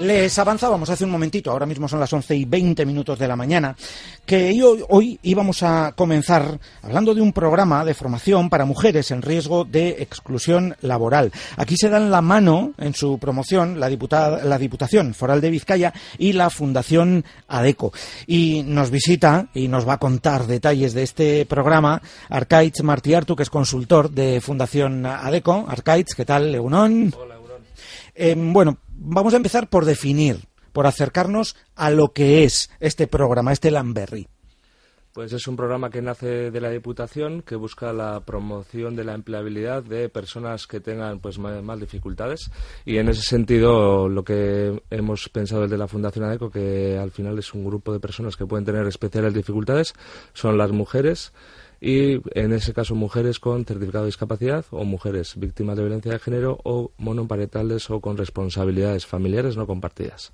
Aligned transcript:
Les 0.00 0.38
avanzábamos 0.38 0.88
hace 0.90 1.04
un 1.04 1.10
momentito, 1.10 1.50
ahora 1.50 1.66
mismo 1.66 1.88
son 1.88 1.98
las 1.98 2.12
11 2.12 2.36
y 2.36 2.44
20 2.44 2.86
minutos 2.86 3.18
de 3.18 3.26
la 3.26 3.34
mañana, 3.34 3.74
que 4.24 4.62
hoy, 4.88 5.18
íbamos 5.24 5.64
a 5.64 5.92
comenzar 5.96 6.60
hablando 6.82 7.16
de 7.16 7.20
un 7.20 7.32
programa 7.32 7.84
de 7.84 7.94
formación 7.94 8.48
para 8.48 8.64
mujeres 8.64 9.10
en 9.10 9.22
riesgo 9.22 9.64
de 9.64 9.96
exclusión 10.00 10.76
laboral. 10.82 11.32
Aquí 11.56 11.76
se 11.76 11.88
dan 11.88 12.12
la 12.12 12.22
mano 12.22 12.74
en 12.78 12.94
su 12.94 13.18
promoción 13.18 13.80
la, 13.80 13.88
diputada, 13.88 14.44
la 14.44 14.56
Diputación 14.56 15.14
Foral 15.14 15.40
de 15.40 15.50
Vizcaya 15.50 15.92
y 16.16 16.32
la 16.32 16.48
Fundación 16.48 17.24
ADECO. 17.48 17.92
Y 18.28 18.62
nos 18.64 18.92
visita 18.92 19.48
y 19.52 19.66
nos 19.66 19.88
va 19.88 19.94
a 19.94 19.98
contar 19.98 20.46
detalles 20.46 20.94
de 20.94 21.02
este 21.02 21.44
programa 21.44 22.00
Arcaich 22.28 22.82
Martiartu, 22.82 23.34
que 23.34 23.42
es 23.42 23.50
consultor 23.50 24.12
de 24.12 24.40
Fundación 24.40 25.04
ADECO. 25.04 25.66
Arcaich, 25.68 26.14
¿qué 26.14 26.24
tal, 26.24 26.52
Leunón? 26.52 27.12
Eh, 28.20 28.34
bueno, 28.36 28.78
vamos 28.96 29.32
a 29.32 29.36
empezar 29.36 29.70
por 29.70 29.84
definir, 29.84 30.40
por 30.72 30.88
acercarnos 30.88 31.54
a 31.76 31.90
lo 31.90 32.12
que 32.12 32.42
es 32.42 32.68
este 32.80 33.06
programa, 33.06 33.52
este 33.52 33.70
Lamberry. 33.70 34.26
Pues 35.12 35.32
es 35.32 35.46
un 35.46 35.54
programa 35.54 35.88
que 35.88 36.02
nace 36.02 36.50
de 36.50 36.60
la 36.60 36.70
Diputación 36.70 37.42
que 37.42 37.54
busca 37.54 37.92
la 37.92 38.20
promoción 38.20 38.96
de 38.96 39.04
la 39.04 39.14
empleabilidad 39.14 39.84
de 39.84 40.08
personas 40.08 40.66
que 40.66 40.80
tengan 40.80 41.20
pues 41.20 41.38
más 41.38 41.80
dificultades 41.80 42.50
y 42.84 42.98
en 42.98 43.08
ese 43.08 43.22
sentido 43.22 44.08
lo 44.08 44.24
que 44.24 44.82
hemos 44.90 45.28
pensado 45.28 45.62
desde 45.62 45.78
la 45.78 45.88
Fundación 45.88 46.24
ADECO 46.24 46.50
que 46.50 46.98
al 46.98 47.10
final 47.10 47.38
es 47.38 47.54
un 47.54 47.64
grupo 47.64 47.92
de 47.92 48.00
personas 48.00 48.36
que 48.36 48.46
pueden 48.46 48.64
tener 48.64 48.86
especiales 48.86 49.34
dificultades 49.34 49.94
son 50.34 50.58
las 50.58 50.70
mujeres 50.70 51.32
y 51.80 52.20
en 52.38 52.52
ese 52.52 52.72
caso 52.72 52.94
mujeres 52.94 53.38
con 53.38 53.64
certificado 53.64 54.04
de 54.04 54.08
discapacidad 54.08 54.64
o 54.70 54.84
mujeres 54.84 55.34
víctimas 55.36 55.76
de 55.76 55.82
violencia 55.82 56.12
de 56.12 56.18
género 56.18 56.58
o 56.64 56.92
monoparentales 56.98 57.90
o 57.90 58.00
con 58.00 58.16
responsabilidades 58.16 59.06
familiares 59.06 59.56
no 59.56 59.66
compartidas. 59.66 60.32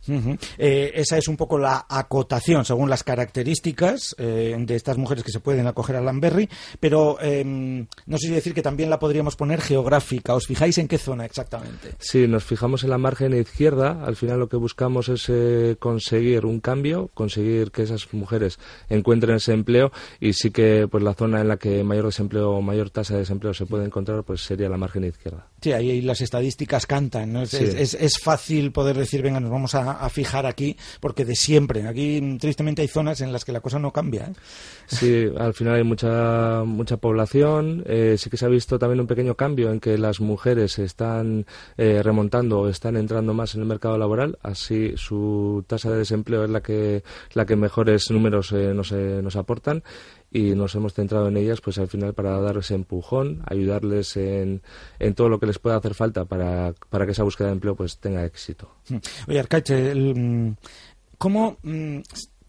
Eh, 0.58 0.92
esa 0.94 1.18
es 1.18 1.28
un 1.28 1.36
poco 1.36 1.58
la 1.58 1.86
acotación 1.88 2.64
según 2.64 2.88
las 2.90 3.04
características 3.04 4.14
eh, 4.18 4.56
de 4.58 4.74
estas 4.74 4.96
mujeres 4.96 5.24
que 5.24 5.32
se 5.32 5.40
pueden 5.40 5.66
acoger 5.66 5.96
a 5.96 6.00
Lamberry, 6.00 6.48
pero 6.80 7.18
eh, 7.20 7.44
no 7.44 8.18
sé 8.18 8.28
si 8.28 8.32
decir 8.32 8.54
que 8.54 8.62
también 8.62 8.90
la 8.90 8.98
podríamos 8.98 9.36
poner 9.36 9.60
geográfica. 9.60 10.34
¿Os 10.34 10.46
fijáis 10.46 10.78
en 10.78 10.88
qué 10.88 10.98
zona 10.98 11.24
exactamente? 11.24 11.92
Si 11.98 12.26
nos 12.26 12.44
fijamos 12.44 12.84
en 12.84 12.90
la 12.90 12.98
margen 12.98 13.34
izquierda, 13.34 14.04
al 14.04 14.16
final 14.16 14.38
lo 14.38 14.48
que 14.48 14.56
buscamos 14.56 15.08
es 15.08 15.28
eh, 15.28 15.76
conseguir 15.78 16.46
un 16.46 16.60
cambio, 16.60 17.10
conseguir 17.14 17.70
que 17.70 17.82
esas 17.82 18.12
mujeres 18.12 18.58
encuentren 18.88 19.36
ese 19.36 19.52
empleo 19.52 19.92
y 20.20 20.32
sí 20.32 20.50
que 20.50 20.88
pues 20.90 21.02
la 21.02 21.14
zona 21.14 21.33
en 21.40 21.48
la 21.48 21.56
que 21.56 21.82
mayor 21.84 22.06
desempleo 22.06 22.52
o 22.52 22.62
mayor 22.62 22.90
tasa 22.90 23.14
de 23.14 23.20
desempleo 23.20 23.54
se 23.54 23.66
puede 23.66 23.84
encontrar 23.84 24.24
pues 24.24 24.42
sería 24.42 24.68
la 24.68 24.76
margen 24.76 25.04
izquierda. 25.04 25.46
Sí, 25.60 25.72
ahí, 25.72 26.02
las 26.02 26.20
estadísticas 26.20 26.86
cantan. 26.86 27.32
¿no? 27.32 27.42
Es, 27.42 27.50
Sí. 27.50 27.64
es- 27.64 27.94
es- 27.94 28.18
fácil 28.22 28.70
poder 28.72 28.96
decir, 28.96 29.22
venga, 29.22 29.40
nos 29.40 29.50
vamos 29.50 29.74
a, 29.74 29.92
a 29.92 30.08
fijar 30.08 30.46
aquí, 30.46 30.76
porque 31.00 31.24
de 31.24 31.34
siempre. 31.34 31.86
Aquí, 31.88 32.36
tristemente, 32.40 32.82
hay 32.82 32.88
zonas 32.88 33.20
en 33.20 33.32
las 33.32 33.44
que 33.44 33.52
la 33.52 33.60
cosa 33.60 33.78
no 33.78 33.92
cambia. 33.92 34.26
¿eh? 34.26 34.32
Sí, 34.86 35.26
al 35.36 35.52
final 35.54 35.74
hay 35.76 35.84
mucha 35.84 36.62
mucha 36.64 36.96
población. 36.96 37.82
eh, 37.86 38.16
sí 38.18 38.30
que 38.30 38.36
se 38.36 38.44
ha 38.46 38.48
visto 38.48 38.78
también 38.78 39.00
un 39.00 39.06
pequeño 39.06 39.34
cambio 39.34 39.70
en 39.70 39.80
que 39.80 39.98
las 39.98 40.20
mujeres 40.20 40.78
están 40.78 41.46
eh, 41.76 42.02
remontando 42.02 42.60
o 42.60 42.68
están 42.68 42.96
entrando 42.96 43.34
más 43.34 43.54
en 43.54 43.62
el 43.62 43.66
mercado 43.66 43.98
laboral. 43.98 44.38
Así 44.42 44.92
su 44.96 45.64
tasa 45.66 45.90
de 45.90 45.98
desempleo 45.98 46.44
es 46.44 46.50
la 46.50 46.62
que 46.62 47.02
la 47.32 47.46
que 47.46 47.56
mejores 47.56 48.10
números 48.10 48.52
eh, 48.52 48.72
nos, 48.74 48.92
eh, 48.92 49.20
nos 49.22 49.36
aportan 49.36 49.82
y 50.34 50.56
nos 50.56 50.74
hemos 50.74 50.92
centrado 50.94 51.28
en 51.28 51.36
ellas 51.36 51.60
pues 51.60 51.78
al 51.78 51.86
final 51.86 52.12
para 52.12 52.38
dar 52.40 52.58
ese 52.58 52.74
empujón, 52.74 53.42
ayudarles 53.46 54.16
en, 54.16 54.62
en 54.98 55.14
todo 55.14 55.28
lo 55.28 55.38
que 55.38 55.46
les 55.46 55.60
pueda 55.60 55.76
hacer 55.76 55.94
falta 55.94 56.24
para, 56.24 56.74
para 56.90 57.06
que 57.06 57.12
esa 57.12 57.22
búsqueda 57.22 57.46
de 57.48 57.54
empleo 57.54 57.76
pues 57.76 57.98
tenga 57.98 58.24
éxito. 58.24 58.68
Mm. 58.88 58.96
Oye, 59.28 59.38
Arcache, 59.38 59.94
mm, 59.94 60.56
¿cómo 61.18 61.56
mm, 61.62 61.98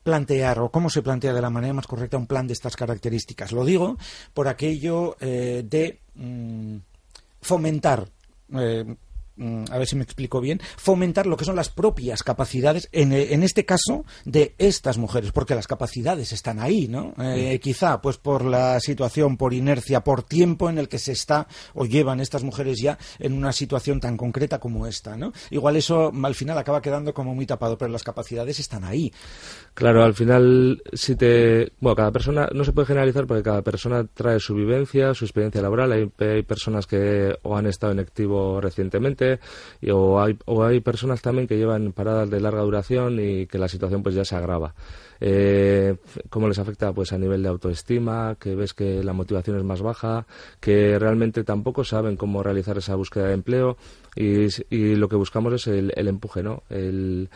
plantear 0.02 0.59
o 0.59 0.69
cómo 0.72 0.89
se 0.89 1.03
plantea 1.03 1.31
de 1.31 1.41
la 1.41 1.52
manera 1.52 1.75
más 1.75 1.86
correcta 1.86 2.17
un 2.17 2.25
plan 2.25 2.47
de 2.47 2.53
estas 2.53 2.75
características? 2.75 3.51
Lo 3.51 3.63
digo 3.63 3.97
por 4.34 4.47
aquello 4.47 5.16
eh, 5.19 5.63
de 5.63 6.00
mm, 6.16 6.78
fomentar. 7.40 8.09
eh, 8.57 8.95
a 9.69 9.78
ver 9.78 9.88
si 9.88 9.96
me 9.96 10.03
explico 10.03 10.40
bien, 10.41 10.62
fomentar 10.78 11.25
lo 11.25 11.38
que 11.38 11.46
son 11.46 11.56
las 11.56 11.69
propias 11.69 12.23
capacidades, 12.23 12.90
en, 12.91 13.12
eh, 13.12 13.34
en 13.34 13.44
este 13.44 13.66
caso, 13.66 14.06
de 14.23 14.56
estas 14.57 14.97
mujeres, 14.97 15.31
porque 15.31 15.56
las 15.56 15.68
capacidades 15.68 16.31
están 16.31 16.59
ahí, 16.59 16.88
¿no? 16.88 17.13
Eh, 17.19 17.59
Quizá, 17.62 18.01
pues 18.01 18.18
por 18.18 18.45
la 18.45 18.79
situación, 18.79 19.38
por 19.38 19.53
inercia, 19.53 20.01
por 20.03 20.24
tiempo 20.24 20.69
en 20.69 20.78
el 20.78 20.88
que 20.88 21.00
se 21.00 21.12
está 21.12 21.47
o 21.74 21.85
llevan 21.85 22.19
estas 22.19 22.44
mujeres 22.44 22.79
ya 22.81 22.97
en 23.19 23.34
una 23.34 23.51
situación 23.51 24.00
tan 24.00 24.18
concreta 24.18 24.59
como 24.59 24.88
esta, 24.88 25.18
¿no? 25.18 25.34
Igual 25.50 25.75
eso 25.75 26.12
mm, 26.13 26.25
al 26.25 26.35
final 26.35 26.57
acaba 26.57 26.81
quedando 26.81 27.13
como 27.13 27.34
muy 27.34 27.45
tapado, 27.45 27.78
pero 27.78 27.91
las 27.91 28.03
capacidades 28.03 28.59
están 28.59 28.84
ahí. 28.84 29.12
Claro, 29.74 30.03
al 30.03 30.13
final, 30.13 30.81
si 30.94 31.16
te. 31.16 31.72
Bueno, 31.79 31.95
cada 31.95 32.12
persona. 32.12 32.47
No 32.53 32.63
se 32.63 32.72
puede 32.72 32.88
generalizar 32.88 33.28
porque 33.28 33.44
cada 33.44 33.62
persona 33.62 34.06
trae 34.13 34.40
su 34.40 34.56
vivencia, 34.56 35.13
su 35.13 35.25
experiencia 35.25 35.62
laboral. 35.62 35.91
Hay, 35.91 36.12
hay 36.19 36.44
personas 36.44 36.88
que 36.88 37.35
o 37.44 37.57
han 37.57 37.66
estado 37.66 37.94
en 37.94 38.00
activo 38.00 38.62
recientemente, 38.62 39.25
y- 39.81 39.90
o, 39.91 40.22
hay, 40.22 40.38
o 40.46 40.63
hay 40.63 40.80
personas 40.80 41.22
también 41.22 41.47
que 41.47 41.58
llevan 41.58 41.91
paradas 41.94 42.30
de 42.30 42.40
larga 42.40 42.62
duración 42.62 43.19
y 43.19 43.47
que 43.47 43.58
la 43.58 43.68
situación 43.68 44.03
pues 44.03 44.16
ya 44.16 44.25
se 44.25 44.36
agrava. 44.36 44.74
Eh, 45.22 45.96
¿Cómo 46.30 46.47
les 46.47 46.59
afecta? 46.59 46.94
Pues 46.94 47.13
a 47.13 47.18
nivel 47.18 47.44
de 47.44 47.50
autoestima, 47.50 48.36
que 48.40 48.56
ves 48.56 48.74
que 48.74 49.03
la 49.03 49.13
motivación 49.13 49.58
es 49.58 49.63
más 49.63 49.81
baja, 49.81 50.25
que 50.59 51.00
realmente 51.00 51.44
tampoco 51.44 51.84
saben 51.84 52.18
cómo 52.18 52.44
realizar 52.44 52.78
esa 52.78 52.96
búsqueda 52.96 53.28
de 53.28 53.34
empleo 53.34 53.78
y, 54.16 54.96
lo 54.96 55.09
que 55.09 55.16
buscamos 55.16 55.53
es 55.53 55.68
el, 55.68 56.07
empuje, 56.07 56.44
¿no? 56.44 56.63
El 56.69 57.30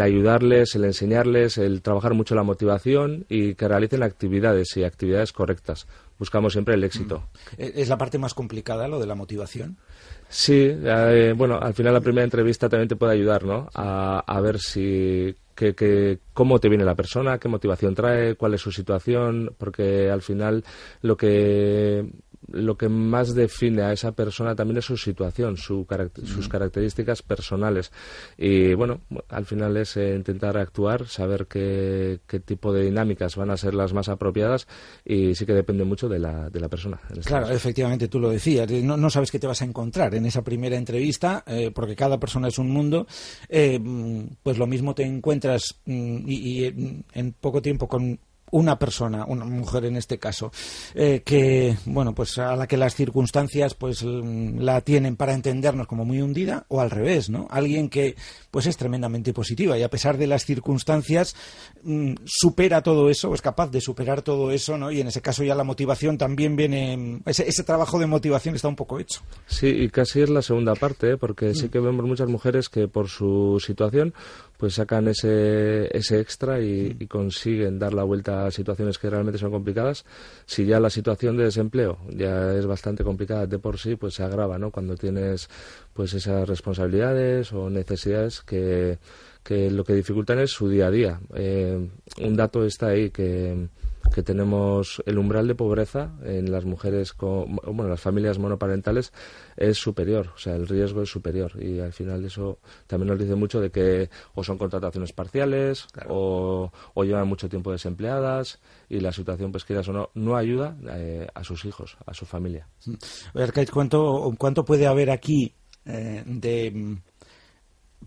ayudarles, 0.00 0.74
el 0.74 0.84
enseñarles, 0.84 1.58
el 1.58 1.82
trabajar 1.82 2.14
mucho 2.14 2.34
la 2.34 2.42
motivación 2.42 3.26
y 3.28 3.54
que 3.54 3.68
realicen 3.68 4.02
actividades 4.02 4.76
y 4.76 4.84
actividades 4.84 5.32
correctas. 5.32 5.86
Buscamos 6.18 6.52
siempre 6.52 6.74
el 6.74 6.84
éxito. 6.84 7.28
Eh, 7.58 7.72
Es 7.76 7.88
la 7.88 7.98
parte 7.98 8.18
más 8.18 8.34
complicada, 8.34 8.86
lo 8.88 9.00
de 9.00 9.06
la 9.06 9.14
motivación. 9.14 9.76
Sí, 10.28 10.70
eh, 10.72 11.34
bueno, 11.36 11.58
al 11.60 11.74
final 11.74 11.92
la 11.94 12.00
primera 12.00 12.24
entrevista 12.24 12.68
también 12.68 12.88
te 12.88 12.96
puede 12.96 13.12
ayudar, 13.12 13.44
¿no? 13.44 13.68
A, 13.74 14.20
a 14.26 14.40
ver 14.40 14.58
si 14.58 15.34
que, 15.54 15.74
que- 15.74 16.18
cómo 16.32 16.58
te 16.58 16.68
viene 16.68 16.84
la 16.84 16.94
persona, 16.96 17.38
qué 17.38 17.48
motivación 17.48 17.94
trae, 17.94 18.34
cuál 18.34 18.54
es 18.54 18.60
su 18.60 18.72
situación, 18.72 19.54
porque 19.58 20.10
al 20.10 20.22
final 20.22 20.64
lo 21.02 21.16
que 21.16 22.10
lo 22.54 22.76
que 22.76 22.88
más 22.88 23.34
define 23.34 23.82
a 23.82 23.92
esa 23.92 24.12
persona 24.12 24.54
también 24.54 24.78
es 24.78 24.84
su 24.84 24.96
situación, 24.96 25.56
su 25.56 25.84
caract- 25.86 26.24
sus 26.24 26.48
características 26.48 27.22
personales. 27.22 27.92
Y 28.38 28.74
bueno, 28.74 29.00
al 29.28 29.44
final 29.44 29.76
es 29.76 29.96
eh, 29.96 30.14
intentar 30.14 30.56
actuar, 30.56 31.06
saber 31.08 31.46
qué, 31.46 32.20
qué 32.26 32.40
tipo 32.40 32.72
de 32.72 32.84
dinámicas 32.84 33.36
van 33.36 33.50
a 33.50 33.56
ser 33.56 33.74
las 33.74 33.92
más 33.92 34.08
apropiadas 34.08 34.66
y 35.04 35.34
sí 35.34 35.44
que 35.46 35.52
depende 35.54 35.84
mucho 35.84 36.08
de 36.08 36.18
la, 36.18 36.48
de 36.50 36.60
la 36.60 36.68
persona. 36.68 37.00
en 37.10 37.18
este 37.18 37.28
Claro, 37.28 37.46
caso. 37.46 37.56
efectivamente, 37.56 38.08
tú 38.08 38.20
lo 38.20 38.30
decías. 38.30 38.70
eh, 38.70 38.82
No, 38.82 38.96
no 38.96 39.10
sabes 39.10 39.30
qué 39.30 39.38
te 39.38 39.46
vas 39.46 39.62
a 39.62 39.64
encontrar 39.64 40.14
en 40.14 40.26
esa 40.26 40.42
primera 40.42 40.76
entrevista, 40.76 41.42
eh, 41.46 41.70
porque 41.74 41.96
cada 41.96 42.18
persona 42.18 42.48
es 42.48 42.58
un 42.58 42.70
mundo. 42.70 43.06
eh, 43.48 43.80
pues 44.42 44.58
lo 44.58 44.66
mismo 44.66 44.94
te 44.94 45.02
encuentras 45.04 45.76
mm, 45.86 46.28
y, 46.28 46.64
y, 46.66 47.02
en 47.14 47.32
poco 47.32 47.60
tiempo 47.62 47.88
con 47.88 48.18
una 48.54 48.78
persona, 48.78 49.24
una 49.26 49.44
mujer 49.44 49.84
en 49.84 49.96
este 49.96 50.18
caso, 50.18 50.52
eh, 50.94 51.22
que, 51.24 51.76
bueno, 51.86 52.14
pues 52.14 52.38
a 52.38 52.54
la 52.54 52.68
que 52.68 52.76
las 52.76 52.94
circunstancias 52.94 53.74
pues 53.74 54.04
mm, 54.04 54.60
la 54.60 54.80
tienen 54.80 55.16
para 55.16 55.34
entendernos 55.34 55.88
como 55.88 56.04
muy 56.04 56.22
hundida, 56.22 56.64
o 56.68 56.80
al 56.80 56.90
revés, 56.90 57.30
¿no? 57.30 57.48
Alguien 57.50 57.88
que 57.88 58.14
pues 58.52 58.66
es 58.66 58.76
tremendamente 58.76 59.32
positiva 59.32 59.76
y 59.76 59.82
a 59.82 59.90
pesar 59.90 60.18
de 60.18 60.28
las 60.28 60.44
circunstancias 60.44 61.34
mm, 61.82 62.14
supera 62.24 62.80
todo 62.80 63.10
eso, 63.10 63.34
es 63.34 63.42
capaz 63.42 63.72
de 63.72 63.80
superar 63.80 64.22
todo 64.22 64.52
eso, 64.52 64.78
¿no? 64.78 64.92
Y 64.92 65.00
en 65.00 65.08
ese 65.08 65.20
caso 65.20 65.42
ya 65.42 65.56
la 65.56 65.64
motivación 65.64 66.16
también 66.16 66.54
viene, 66.54 66.96
mm, 66.96 67.22
ese, 67.26 67.48
ese 67.48 67.64
trabajo 67.64 67.98
de 67.98 68.06
motivación 68.06 68.54
está 68.54 68.68
un 68.68 68.76
poco 68.76 69.00
hecho. 69.00 69.20
Sí, 69.48 69.66
y 69.66 69.88
casi 69.88 70.20
es 70.20 70.30
la 70.30 70.42
segunda 70.42 70.76
parte, 70.76 71.10
¿eh? 71.10 71.16
porque 71.16 71.54
sí 71.54 71.70
que 71.70 71.80
vemos 71.80 72.06
muchas 72.06 72.28
mujeres 72.28 72.68
que 72.68 72.86
por 72.86 73.08
su 73.08 73.58
situación 73.58 74.14
pues 74.64 74.76
sacan 74.76 75.08
ese, 75.08 75.94
ese 75.94 76.20
extra 76.20 76.58
y, 76.58 76.96
y 76.98 77.06
consiguen 77.06 77.78
dar 77.78 77.92
la 77.92 78.02
vuelta 78.02 78.46
a 78.46 78.50
situaciones 78.50 78.96
que 78.96 79.10
realmente 79.10 79.38
son 79.38 79.50
complicadas. 79.50 80.06
Si 80.46 80.64
ya 80.64 80.80
la 80.80 80.88
situación 80.88 81.36
de 81.36 81.44
desempleo 81.44 81.98
ya 82.08 82.54
es 82.54 82.64
bastante 82.64 83.04
complicada 83.04 83.46
de 83.46 83.58
por 83.58 83.78
sí, 83.78 83.96
pues 83.96 84.14
se 84.14 84.22
agrava, 84.22 84.58
¿no? 84.58 84.70
Cuando 84.70 84.96
tienes 84.96 85.50
pues 85.92 86.14
esas 86.14 86.48
responsabilidades 86.48 87.52
o 87.52 87.68
necesidades 87.68 88.40
que, 88.40 88.96
que 89.42 89.70
lo 89.70 89.84
que 89.84 89.92
dificultan 89.92 90.38
es 90.38 90.52
su 90.52 90.66
día 90.70 90.86
a 90.86 90.90
día. 90.90 91.20
Eh, 91.34 91.86
un 92.22 92.34
dato 92.34 92.64
está 92.64 92.86
ahí 92.86 93.10
que 93.10 93.68
que 94.12 94.22
tenemos 94.22 95.02
el 95.06 95.18
umbral 95.18 95.48
de 95.48 95.54
pobreza 95.54 96.12
en 96.24 96.50
las 96.50 96.64
mujeres 96.64 97.12
con, 97.12 97.56
bueno 97.56 97.88
las 97.88 98.00
familias 98.00 98.38
monoparentales 98.38 99.12
es 99.56 99.78
superior 99.78 100.32
o 100.34 100.38
sea 100.38 100.54
el 100.56 100.66
riesgo 100.68 101.02
es 101.02 101.10
superior. 101.10 101.52
Y 101.62 101.80
al 101.80 101.92
final 101.92 102.24
eso 102.24 102.58
también 102.86 103.08
nos 103.08 103.18
dice 103.18 103.34
mucho 103.34 103.60
de 103.60 103.70
que 103.70 104.10
o 104.34 104.44
son 104.44 104.58
contrataciones 104.58 105.12
parciales 105.12 105.86
o, 106.08 106.72
o 106.94 107.04
llevan 107.04 107.28
mucho 107.28 107.48
tiempo 107.48 107.72
desempleadas 107.72 108.60
y 108.88 109.00
la 109.00 109.12
situación 109.12 109.52
pues 109.52 109.64
quieras 109.64 109.88
o 109.88 109.92
no 109.92 110.10
no 110.14 110.36
ayuda 110.36 110.76
eh, 110.90 111.26
a 111.34 111.44
sus 111.44 111.64
hijos 111.64 111.96
a 112.06 112.14
su 112.14 112.26
familia. 112.26 112.68
Kate, 113.34 113.70
¿cuánto, 113.72 114.34
¿cuánto 114.38 114.64
puede 114.64 114.86
haber 114.86 115.10
aquí 115.10 115.54
eh, 115.84 116.22
de 116.26 116.70
mm, 116.70 116.96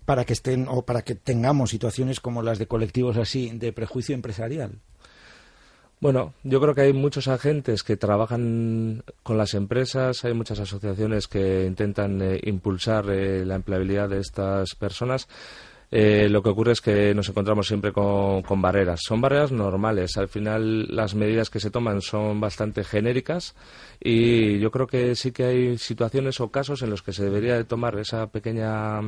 para 0.05 0.25
que 0.25 0.33
estén 0.33 0.67
o 0.69 0.83
para 0.83 1.01
que 1.01 1.15
tengamos 1.15 1.69
situaciones 1.69 2.19
como 2.19 2.41
las 2.41 2.59
de 2.59 2.67
colectivos 2.67 3.17
así 3.17 3.49
de 3.53 3.73
prejuicio 3.73 4.15
empresarial? 4.15 4.79
Bueno, 5.99 6.35
yo 6.43 6.61
creo 6.61 6.75
que 6.75 6.81
hay 6.81 6.93
muchos 6.93 7.27
agentes 7.27 7.81
que 7.81 7.97
trabajan 7.97 9.03
con 9.23 9.37
las 9.37 9.55
empresas, 9.55 10.23
hay 10.25 10.33
muchas 10.33 10.59
asociaciones 10.59 11.27
que 11.27 11.65
intentan 11.65 12.21
eh, 12.21 12.39
impulsar 12.43 13.09
eh, 13.09 13.43
la 13.43 13.55
empleabilidad 13.55 14.09
de 14.09 14.19
estas 14.19 14.75
personas. 14.75 15.27
Eh, 15.89 16.27
lo 16.29 16.43
que 16.43 16.49
ocurre 16.49 16.73
es 16.73 16.81
que 16.81 17.15
nos 17.15 17.29
encontramos 17.29 17.67
siempre 17.67 17.93
con, 17.93 18.43
con, 18.43 18.61
barreras. 18.61 18.99
Son 19.03 19.21
barreras 19.21 19.51
normales. 19.51 20.17
Al 20.17 20.27
final, 20.27 20.85
las 20.95 21.15
medidas 21.15 21.49
que 21.49 21.59
se 21.59 21.71
toman 21.71 22.01
son 22.01 22.39
bastante 22.41 22.83
genéricas 22.83 23.55
y 23.99 24.59
yo 24.59 24.69
creo 24.69 24.85
que 24.85 25.15
sí 25.15 25.31
que 25.31 25.45
hay 25.45 25.77
situaciones 25.79 26.39
o 26.41 26.51
casos 26.51 26.83
en 26.83 26.91
los 26.91 27.01
que 27.01 27.13
se 27.13 27.23
debería 27.23 27.55
de 27.55 27.63
tomar 27.63 27.97
esa 27.97 28.27
pequeña 28.27 29.01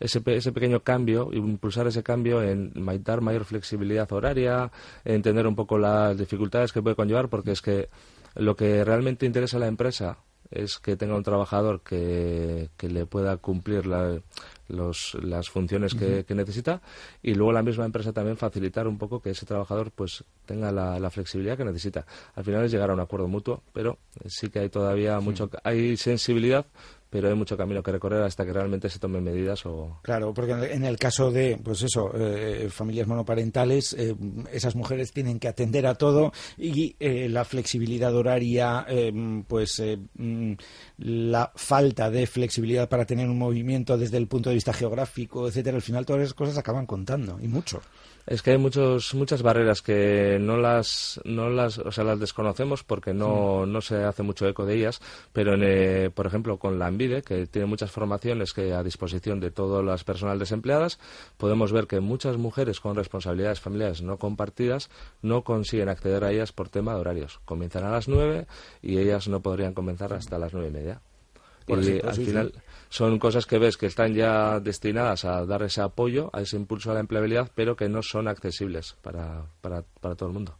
ese, 0.00 0.22
ese 0.26 0.52
pequeño 0.52 0.80
cambio, 0.80 1.30
impulsar 1.32 1.86
ese 1.86 2.02
cambio 2.02 2.42
en 2.42 2.72
dar 3.02 3.20
mayor 3.20 3.44
flexibilidad 3.44 4.10
horaria, 4.12 4.70
entender 5.04 5.46
un 5.46 5.54
poco 5.54 5.78
las 5.78 6.16
dificultades 6.18 6.72
que 6.72 6.82
puede 6.82 6.96
conllevar, 6.96 7.28
porque 7.28 7.52
es 7.52 7.62
que 7.62 7.88
lo 8.34 8.56
que 8.56 8.84
realmente 8.84 9.26
interesa 9.26 9.56
a 9.56 9.60
la 9.60 9.66
empresa 9.66 10.18
es 10.50 10.78
que 10.78 10.96
tenga 10.96 11.16
un 11.16 11.22
trabajador 11.22 11.80
que, 11.80 12.70
que 12.76 12.88
le 12.88 13.06
pueda 13.06 13.36
cumplir 13.38 13.86
la, 13.86 14.20
los, 14.68 15.16
las 15.22 15.48
funciones 15.48 15.94
que, 15.94 16.24
necesita 16.34 16.82
y 17.22 17.34
luego 17.34 17.52
la 17.52 17.62
misma 17.62 17.84
empresa 17.84 18.12
también 18.12 18.36
facilitar 18.36 18.86
un 18.86 18.98
poco 18.98 19.20
que 19.20 19.30
ese 19.30 19.46
trabajador 19.46 19.90
pues 19.90 20.24
tenga 20.44 20.70
la, 20.72 20.98
la, 20.98 21.10
flexibilidad 21.10 21.56
que 21.56 21.64
necesita. 21.64 22.06
Al 22.34 22.44
final 22.44 22.64
es 22.64 22.72
llegar 22.72 22.90
a 22.90 22.94
un 22.94 23.00
acuerdo 23.00 23.28
mutuo, 23.28 23.62
pero 23.72 23.98
sí 24.26 24.48
que 24.48 24.60
hay 24.60 24.68
todavía 24.68 25.18
mucho, 25.20 25.50
hay 25.64 25.96
sensibilidad, 25.96 26.66
pero 27.10 27.28
hay 27.28 27.34
mucho 27.34 27.56
camino 27.56 27.82
que 27.82 27.92
recorrer 27.92 28.22
hasta 28.22 28.44
que 28.44 28.52
realmente 28.52 28.88
se 28.88 28.98
tomen 28.98 29.22
medidas 29.22 29.64
o 29.66 29.98
claro 30.02 30.34
porque 30.34 30.52
en 30.52 30.84
el 30.84 30.98
caso 30.98 31.30
de 31.30 31.58
pues 31.62 31.82
eso 31.82 32.10
eh, 32.14 32.68
familias 32.70 33.06
monoparentales 33.06 33.94
eh, 33.94 34.14
esas 34.52 34.74
mujeres 34.74 35.12
tienen 35.12 35.38
que 35.38 35.48
atender 35.48 35.86
a 35.86 35.94
todo 35.94 36.32
y 36.56 36.96
eh, 36.98 37.28
la 37.28 37.44
flexibilidad 37.44 38.14
horaria 38.14 38.86
pues 39.46 39.82
mm, 40.14 40.52
la 40.98 41.52
falta 41.54 42.10
de 42.10 42.26
flexibilidad 42.26 42.88
para 42.88 43.04
tener 43.04 43.28
un 43.28 43.38
movimiento 43.38 43.96
desde 43.96 44.16
el 44.16 44.26
punto 44.26 44.50
de 44.50 44.54
vista 44.54 44.72
geográfico 44.72 45.48
etcétera 45.48 45.76
al 45.76 45.82
final 45.82 46.06
todas 46.06 46.22
esas 46.22 46.34
cosas 46.34 46.58
acaban 46.58 46.86
contando 46.86 47.38
y 47.40 47.48
mucho 47.48 47.80
es 48.26 48.42
que 48.42 48.50
hay 48.50 48.58
muchos, 48.58 49.14
muchas 49.14 49.42
barreras 49.42 49.82
que 49.82 50.38
no 50.40 50.56
las, 50.56 51.20
no 51.24 51.48
las, 51.48 51.78
o 51.78 51.92
sea, 51.92 52.02
las 52.02 52.18
desconocemos 52.18 52.82
porque 52.82 53.14
no, 53.14 53.66
no 53.66 53.80
se 53.80 54.02
hace 54.02 54.24
mucho 54.24 54.48
eco 54.48 54.66
de 54.66 54.74
ellas, 54.74 55.00
pero 55.32 55.54
eh, 55.54 56.10
por 56.12 56.26
ejemplo 56.26 56.58
con 56.58 56.78
la 56.78 56.88
Envide, 56.88 57.22
que 57.22 57.46
tiene 57.46 57.66
muchas 57.66 57.92
formaciones 57.92 58.52
que 58.52 58.74
a 58.74 58.82
disposición 58.82 59.38
de 59.38 59.52
todas 59.52 59.84
las 59.84 60.02
personas 60.02 60.38
desempleadas, 60.40 60.98
podemos 61.36 61.72
ver 61.72 61.86
que 61.86 62.00
muchas 62.00 62.36
mujeres 62.36 62.80
con 62.80 62.96
responsabilidades 62.96 63.60
familiares 63.60 64.02
no 64.02 64.18
compartidas 64.18 64.90
no 65.22 65.42
consiguen 65.42 65.88
acceder 65.88 66.24
a 66.24 66.32
ellas 66.32 66.50
por 66.52 66.68
tema 66.68 66.94
de 66.94 67.00
horarios. 67.00 67.40
Comienzan 67.44 67.84
a 67.84 67.90
las 67.90 68.08
nueve 68.08 68.46
y 68.82 68.98
ellas 68.98 69.28
no 69.28 69.40
podrían 69.40 69.72
comenzar 69.72 70.12
hasta 70.12 70.38
las 70.38 70.52
nueve 70.52 70.68
y 70.68 70.72
media. 70.72 71.00
Y 71.68 72.00
al 72.06 72.14
final 72.14 72.52
son 72.88 73.18
cosas 73.18 73.46
que 73.46 73.58
ves 73.58 73.76
que 73.76 73.86
están 73.86 74.14
ya 74.14 74.60
destinadas 74.60 75.24
a 75.24 75.44
dar 75.44 75.62
ese 75.62 75.80
apoyo, 75.80 76.30
a 76.32 76.40
ese 76.40 76.56
impulso 76.56 76.90
a 76.90 76.94
la 76.94 77.00
empleabilidad, 77.00 77.50
pero 77.54 77.76
que 77.76 77.88
no 77.88 78.02
son 78.02 78.28
accesibles 78.28 78.96
para, 79.02 79.44
para, 79.60 79.82
todo 80.14 80.28
el 80.28 80.34
mundo. 80.34 80.56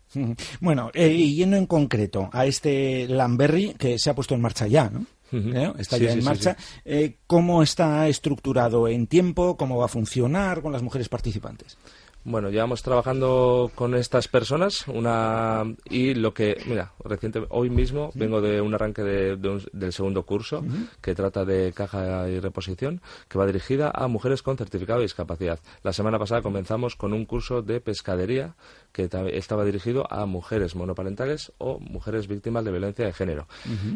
Bueno, 0.61 0.91
eh, 0.95 1.13
y 1.13 1.37
yendo 1.37 1.57
en 1.57 1.67
concreto 1.67 2.29
a 2.33 2.47
este 2.47 3.07
Lamberry 3.09 3.75
que 3.75 3.99
se 3.99 4.11
ha 4.11 4.15
puesto 4.15 4.35
en 4.35 4.41
marcha 4.41 4.67
ya, 4.67 4.91
¿no? 4.91 5.07
¿Eh? 5.33 5.73
Está 5.79 5.99
ya 5.99 6.13
en 6.13 6.25
marcha. 6.25 6.57
Eh, 6.85 7.17
¿Cómo 7.27 7.63
está 7.63 8.07
estructurado 8.09 8.87
en 8.89 9.07
tiempo? 9.07 9.57
¿Cómo 9.57 9.77
va 9.77 9.87
a 9.87 9.89
funcionar 9.89 10.63
con 10.63 10.73
las 10.73 10.83
mujeres 10.83 11.09
participantes? 11.09 11.77
Bueno, 12.29 12.51
llevamos 12.51 12.83
trabajando 12.83 13.71
con 13.77 13.95
estas 13.95 14.27
personas 14.27 14.89
una 14.89 15.63
y 15.89 16.13
lo 16.15 16.35
que, 16.35 16.61
mira, 16.67 16.93
reciente, 17.05 17.41
hoy 17.51 17.71
mismo 17.71 18.11
vengo 18.17 18.41
de 18.41 18.61
un 18.61 18.75
arranque 18.75 19.05
de, 19.05 19.37
del 19.73 19.93
segundo 19.93 20.25
curso 20.25 20.65
que 21.01 21.15
trata 21.15 21.45
de 21.45 21.73
caja 21.73 22.29
y 22.29 22.41
reposición 22.41 23.01
que 23.29 23.39
va 23.39 23.47
dirigida 23.47 23.93
a 23.95 24.09
mujeres 24.09 24.43
con 24.43 24.57
certificado 24.57 24.99
de 24.99 25.05
discapacidad. 25.05 25.61
La 25.85 25.93
semana 25.93 26.19
pasada 26.19 26.43
comenzamos 26.43 26.97
con 26.97 27.13
un 27.13 27.27
curso 27.27 27.63
de 27.63 27.81
pescadería 27.81 28.57
que 28.91 29.09
estaba 29.35 29.65
dirigido 29.65 30.11
a 30.11 30.27
mujeres 30.27 30.75
monoparentales 30.75 31.53
o 31.59 31.79
mujeres 31.79 32.27
víctimas 32.27 32.65
de 32.65 32.73
violencia 32.73 33.05
de 33.05 33.13
género. 33.13 33.47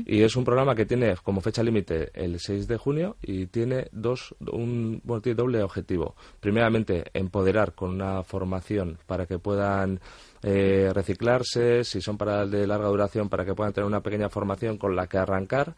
Y 0.07 0.23
es 0.23 0.37
un 0.37 0.45
programa 0.45 0.77
que 0.77 0.87
tiene 0.87 1.17
como 1.25 1.41
fecha 1.41 1.65
límite 1.65 2.11
el 2.15 2.39
6 2.39 2.69
de 2.69 2.77
junio 2.77 3.17
y 3.23 3.47
tiene 3.47 3.89
dos 3.91 4.37
un 4.53 5.01
bueno, 5.03 5.21
tiene 5.21 5.37
doble 5.37 5.63
objetivo. 5.65 6.15
Primeramente, 6.39 7.11
empoderar 7.13 7.75
con 7.75 7.91
una 7.91 8.20
formación 8.23 8.99
para 9.07 9.27
que 9.27 9.39
puedan 9.39 10.01
eh, 10.43 10.91
reciclarse, 10.95 11.85
si 11.85 12.01
son 12.01 12.17
para 12.17 12.47
de 12.47 12.67
larga 12.67 12.89
duración, 12.89 13.29
para 13.29 13.45
que 13.45 13.55
puedan 13.55 13.73
tener 13.73 13.87
una 13.87 14.03
pequeña 14.03 14.29
formación 14.29 14.79
con 14.79 14.97
la 14.97 15.07
que 15.07 15.19
arrancar. 15.19 15.75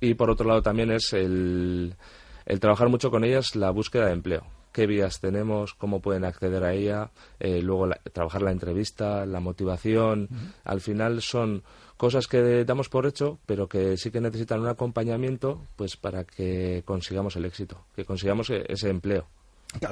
Y 0.00 0.14
por 0.14 0.30
otro 0.30 0.46
lado 0.46 0.62
también 0.62 0.90
es 0.90 1.12
el, 1.12 1.94
el 2.46 2.60
trabajar 2.60 2.88
mucho 2.88 3.10
con 3.10 3.24
ellas 3.24 3.56
la 3.56 3.70
búsqueda 3.70 4.06
de 4.06 4.12
empleo. 4.12 4.44
Qué 4.72 4.86
vías 4.86 5.20
tenemos, 5.20 5.74
cómo 5.74 6.00
pueden 6.00 6.24
acceder 6.24 6.62
a 6.62 6.72
ella, 6.72 7.10
eh, 7.40 7.60
luego 7.62 7.88
trabajar 8.12 8.42
la 8.42 8.52
entrevista, 8.52 9.26
la 9.26 9.40
motivación. 9.40 10.28
Al 10.62 10.80
final 10.80 11.20
son 11.20 11.64
cosas 11.96 12.28
que 12.28 12.64
damos 12.64 12.88
por 12.88 13.06
hecho, 13.06 13.38
pero 13.44 13.68
que 13.68 13.96
sí 13.96 14.10
que 14.10 14.20
necesitan 14.20 14.60
un 14.60 14.68
acompañamiento 14.68 15.62
pues 15.74 15.96
para 15.96 16.24
que 16.24 16.82
consigamos 16.84 17.34
el 17.36 17.46
éxito, 17.46 17.84
que 17.96 18.04
consigamos 18.04 18.50
e-, 18.50 18.64
ese 18.68 18.88
empleo 18.88 19.26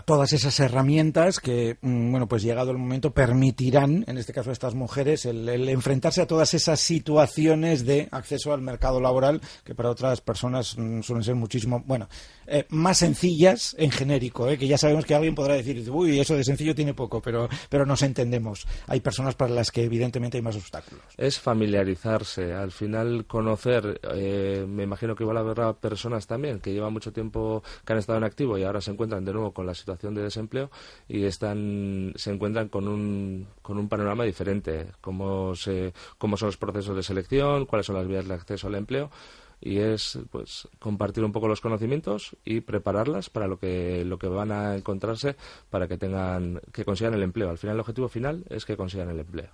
todas 0.05 0.33
esas 0.33 0.59
herramientas 0.61 1.39
que, 1.39 1.77
mm, 1.81 2.11
bueno, 2.11 2.27
pues 2.27 2.43
llegado 2.43 2.71
el 2.71 2.79
momento 2.79 3.13
permitirán, 3.13 4.05
en 4.07 4.17
este 4.17 4.33
caso 4.33 4.51
a 4.51 4.53
estas 4.53 4.75
mujeres, 4.75 5.27
el, 5.27 5.69
enfrentarse 5.69 6.23
a 6.23 6.27
todas 6.27 6.55
esas 6.55 6.81
situaciones 6.81 7.85
de 7.85 8.09
acceso 8.11 8.53
al 8.53 8.63
mercado 8.63 9.01
laboral 9.01 9.41
que 9.65 9.75
para 9.75 9.91
otras 9.91 10.21
personas 10.21 10.77
mm, 10.79 11.03
suelen 11.03 11.23
ser 11.23 11.35
muchísimo, 11.35 11.83
bueno, 11.87 12.09
eh, 12.47 12.65
más 12.71 12.99
sencillas 12.99 13.77
en 13.79 13.91
genérico, 13.91 14.49
eh, 14.49 14.57
que 14.57 14.67
ya 14.67 14.79
sabemos 14.79 15.05
que 15.05 15.15
alguien 15.15 15.35
podrá 15.35 15.55
decir, 15.55 15.89
uy, 15.91 16.19
eso 16.21 16.35
de 16.35 16.45
sencillo 16.45 16.75
tiene 16.75 16.95
poco, 16.95 17.21
pero, 17.21 17.49
pero 17.69 17.85
nos 17.85 18.03
entendemos. 18.03 18.67
Hay 18.87 19.01
personas 19.01 19.35
para 19.35 19.53
las 19.53 19.71
que 19.71 19.85
evidentemente 19.85 20.39
hay 20.39 20.43
más 20.43 20.57
obstáculos. 20.57 21.05
Es 21.17 21.39
familiarizarse, 21.39 22.55
al 22.55 22.73
final 22.73 23.27
conocer, 23.27 24.01
eh, 24.15 24.65
me 24.67 24.85
imagino 24.85 25.15
que 25.15 25.25
igual 25.25 25.37
habrá 25.37 25.75
personas 25.75 26.27
también 26.27 26.61
que 26.61 26.73
llevan 26.73 26.93
mucho 26.93 27.13
tiempo, 27.13 27.63
que 27.85 27.93
han 27.93 27.99
estado 27.99 28.19
en 28.19 28.25
activo 28.25 28.57
y 28.57 28.65
ahora 28.65 28.81
se 28.81 28.91
encuentran 28.91 29.25
de 29.25 29.33
nuevo 29.33 29.53
con 29.53 29.66
la 29.67 29.75
situación 29.75 30.15
de 30.15 30.23
desempleo 30.23 30.71
y 31.09 31.25
están, 31.25 32.13
se 32.17 32.33
encuentran 32.33 32.69
con 32.69 32.89
un, 32.89 33.49
con 33.63 33.79
un 33.79 33.89
panorama 33.89 34.25
diferente, 34.25 34.93
cómo, 35.01 35.55
se, 35.55 35.93
cómo 36.19 36.37
son 36.37 36.49
los 36.49 36.57
procesos 36.57 36.97
de 36.97 37.03
selección, 37.03 37.67
cuáles 37.67 37.87
son 37.87 37.97
las 37.97 38.07
vías 38.07 38.27
de 38.27 38.35
acceso 38.35 38.69
al 38.69 38.77
empleo 38.77 39.11
y 39.61 39.79
es 39.79 40.19
pues 40.31 40.69
compartir 40.79 41.25
un 41.25 41.33
poco 41.33 41.49
los 41.49 41.61
conocimientos 41.61 42.37
y 42.45 42.61
prepararlas 42.61 43.31
para 43.31 43.47
lo 43.47 43.59
que 43.59 44.05
lo 44.05 44.19
que 44.19 44.29
van 44.29 44.53
a 44.53 44.77
encontrarse 44.77 45.37
para 45.71 45.89
que 45.89 45.97
tengan 45.97 46.61
que 46.73 46.85
consigan 46.85 47.15
el 47.15 47.23
empleo. 47.23 47.51
Al 47.51 47.59
final 47.59 47.77
el 47.77 47.81
objetivo 47.81 48.09
final 48.09 48.45
es 48.51 48.65
que 48.65 48.77
consigan 48.77 49.11
el 49.11 49.21
empleo. 49.21 49.49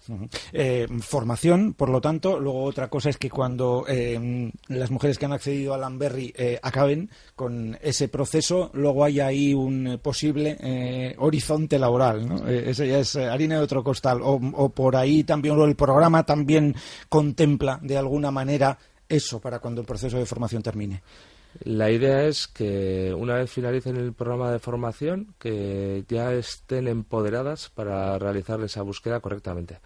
Eh, 0.53 0.89
formación 1.01 1.75
por 1.75 1.89
lo 1.89 2.01
tanto 2.01 2.41
luego 2.41 2.65
otra 2.65 2.89
cosa 2.89 3.11
es 3.11 3.17
que 3.17 3.31
cuando 3.31 3.85
eh, 3.89 4.51
las 4.69 4.91
mujeres 4.91 5.19
que 5.19 5.27
han 5.27 5.33
accedido 5.33 5.75
a 5.75 5.79
Lamberry 5.79 6.33
eh, 6.37 6.59
acaben 6.63 7.09
con 7.37 7.79
ese 7.81 8.09
proceso 8.09 8.71
luego 8.75 9.05
hay 9.05 9.21
ahí 9.21 9.55
un 9.55 10.01
posible 10.03 11.15
horizonte 11.19 11.79
laboral 11.79 12.29
¿no? 12.29 12.49
eso 12.49 12.85
ya 12.85 12.99
es 12.99 13.17
harina 13.17 13.57
de 13.57 13.63
otro 13.63 13.83
costal. 13.85 14.21
O, 14.23 14.41
o 14.55 14.69
por 14.71 14.97
ahí 14.97 15.25
también 15.25 15.59
o 15.59 15.65
el 15.65 15.77
programa 15.77 16.25
también 16.25 16.75
contempla 17.09 17.79
de 17.83 17.97
alguna 17.97 18.31
manera 18.31 18.79
eso 19.13 19.41
para 19.41 19.59
cuando 19.59 19.81
el 19.81 19.87
proceso 19.87 20.19
de 20.19 20.27
formación 20.27 20.63
termine? 20.63 21.03
La 21.65 21.91
idea 21.91 22.25
es 22.25 22.49
que 22.49 23.15
una 23.17 23.35
vez 23.35 23.51
finalicen 23.51 23.97
el 23.97 24.15
programa 24.15 24.51
de 24.51 24.59
formación, 24.59 25.35
que 25.39 26.05
ya 26.09 26.33
estén 26.33 26.89
empoderadas 26.89 27.69
para 27.69 28.19
realizar 28.19 28.61
esa 28.63 28.83
búsqueda 28.83 29.21
correctamente. 29.21 29.81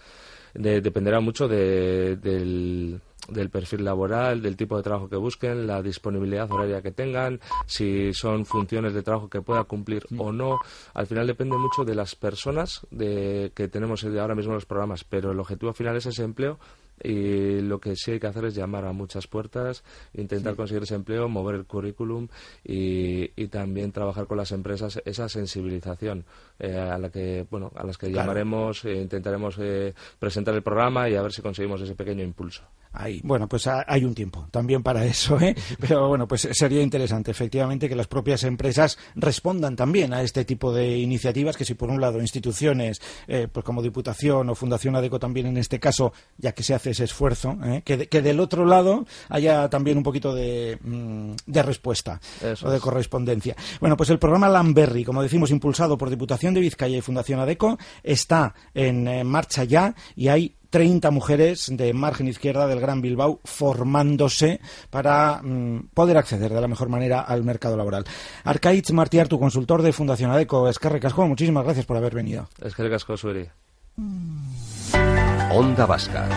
dependerá 0.54 1.18
mucho 1.20 1.48
del, 1.48 3.00
del 3.28 3.50
perfil 3.50 3.84
laboral, 3.84 4.42
del 4.42 4.56
tipo 4.56 4.76
de 4.76 4.84
trabajo 4.84 5.08
que 5.08 5.16
busquen, 5.16 5.66
la 5.66 5.82
disponibilidad 5.82 6.50
horaria 6.50 6.82
que 6.82 6.92
tengan, 6.92 7.40
si 7.66 8.14
son 8.14 8.46
funciones 8.46 8.94
de 8.94 9.02
trabajo 9.02 9.28
que 9.28 9.42
pueda 9.42 9.64
cumplir 9.64 10.06
o 10.16 10.30
no. 10.30 10.60
Al 10.94 11.06
final 11.08 11.26
depende 11.26 11.56
mucho 11.56 11.84
de 11.84 11.96
las 11.96 12.14
personas 12.14 12.86
de, 12.90 13.50
que 13.54 13.66
tenemos 13.68 14.04
ahora 14.04 14.36
mismo 14.36 14.52
en 14.52 14.56
los 14.56 14.66
programas, 14.66 15.02
pero 15.02 15.32
el 15.32 15.40
objetivo 15.40 15.72
final 15.72 15.96
es 15.96 16.06
ese 16.06 16.22
empleo 16.22 16.58
y 17.02 17.60
lo 17.60 17.78
que 17.78 17.96
sí 17.96 18.12
hay 18.12 18.20
que 18.20 18.26
hacer 18.26 18.46
es 18.46 18.54
llamar 18.54 18.84
a 18.84 18.92
muchas 18.92 19.26
puertas, 19.26 19.84
intentar 20.14 20.56
conseguir 20.56 20.82
ese 20.82 20.94
empleo, 20.94 21.28
mover 21.28 21.56
el 21.56 21.64
currículum 21.64 22.28
y, 22.64 23.26
también 23.46 23.92
trabajar 23.92 24.26
con 24.26 24.38
las 24.38 24.50
empresas 24.50 25.00
esa 25.04 25.28
sensibilización 25.28 26.24
eh, 26.58 26.76
a 26.76 26.98
la 26.98 27.10
que 27.10 27.46
bueno 27.48 27.70
a 27.76 27.84
las 27.84 27.96
que 27.96 28.10
llamaremos 28.10 28.84
e 28.84 29.00
intentaremos 29.00 29.56
eh, 29.60 29.94
presentar 30.18 30.52
el 30.54 30.62
programa 30.62 31.08
y 31.08 31.14
a 31.14 31.22
ver 31.22 31.32
si 31.32 31.42
conseguimos 31.42 31.80
ese 31.80 31.94
pequeño 31.94 32.24
impulso. 32.24 32.64
Ahí. 32.96 33.20
Bueno, 33.24 33.48
pues 33.48 33.66
hay 33.66 34.04
un 34.04 34.14
tiempo 34.14 34.48
también 34.50 34.82
para 34.82 35.04
eso, 35.04 35.40
¿eh? 35.40 35.54
Pero 35.80 36.08
bueno, 36.08 36.26
pues 36.26 36.48
sería 36.52 36.82
interesante, 36.82 37.30
efectivamente, 37.30 37.88
que 37.88 37.96
las 37.96 38.06
propias 38.06 38.44
empresas 38.44 38.98
respondan 39.14 39.76
también 39.76 40.12
a 40.12 40.22
este 40.22 40.44
tipo 40.44 40.72
de 40.72 40.98
iniciativas, 40.98 41.56
que 41.56 41.64
si 41.64 41.74
por 41.74 41.90
un 41.90 42.00
lado 42.00 42.20
instituciones, 42.20 43.00
eh, 43.28 43.48
pues 43.50 43.64
como 43.64 43.82
Diputación 43.82 44.48
o 44.50 44.54
Fundación 44.54 44.96
ADECO 44.96 45.18
también 45.18 45.46
en 45.46 45.56
este 45.56 45.78
caso, 45.78 46.12
ya 46.38 46.52
que 46.52 46.62
se 46.62 46.74
hace 46.74 46.90
ese 46.90 47.04
esfuerzo, 47.04 47.56
¿eh? 47.64 47.82
que, 47.84 48.08
que, 48.08 48.22
del 48.22 48.40
otro 48.40 48.64
lado 48.64 49.06
haya 49.28 49.68
también 49.68 49.98
un 49.98 50.02
poquito 50.02 50.34
de, 50.34 50.78
mm, 50.82 51.32
de 51.46 51.62
respuesta 51.62 52.20
o 52.62 52.70
de 52.70 52.80
correspondencia. 52.80 53.56
Bueno, 53.80 53.96
pues 53.96 54.10
el 54.10 54.18
programa 54.18 54.48
Lamberry, 54.48 55.04
como 55.04 55.22
decimos, 55.22 55.50
impulsado 55.50 55.98
por 55.98 56.10
Diputación 56.10 56.54
de 56.54 56.60
Vizcaya 56.60 56.96
y 56.96 57.00
Fundación 57.00 57.40
ADECO, 57.40 57.78
está 58.02 58.54
en 58.74 59.08
eh, 59.08 59.24
marcha 59.24 59.64
ya 59.64 59.94
y 60.14 60.28
hay 60.28 60.56
30 60.76 61.10
mujeres 61.10 61.70
de 61.72 61.94
margen 61.94 62.28
izquierda 62.28 62.66
del 62.66 62.80
Gran 62.80 63.00
Bilbao 63.00 63.40
formándose 63.44 64.60
para 64.90 65.40
mm, 65.42 65.88
poder 65.94 66.18
acceder 66.18 66.52
de 66.52 66.60
la 66.60 66.68
mejor 66.68 66.90
manera 66.90 67.22
al 67.22 67.44
mercado 67.44 67.78
laboral. 67.78 68.04
Arcaich 68.44 68.90
Martiar, 68.90 69.26
tu 69.26 69.40
consultor 69.40 69.80
de 69.80 69.94
Fundación 69.94 70.30
ADECO, 70.30 70.68
Escarre 70.68 71.00
Casco, 71.00 71.26
muchísimas 71.26 71.64
gracias 71.64 71.86
por 71.86 71.96
haber 71.96 72.14
venido. 72.14 72.50
Escarre 72.62 72.90
Casco, 72.90 73.16
Sueri. 73.16 73.48
Onda 75.50 75.86
Vasca, 75.86 76.28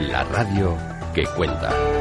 la 0.00 0.24
radio 0.24 0.76
que 1.14 1.24
cuenta. 1.36 1.95